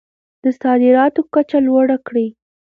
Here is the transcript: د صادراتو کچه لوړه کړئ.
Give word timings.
د 0.43 0.45
صادراتو 0.61 1.21
کچه 1.33 1.57
لوړه 1.67 1.97
کړئ. 2.07 2.27